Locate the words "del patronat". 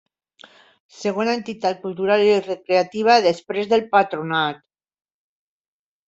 3.73-4.63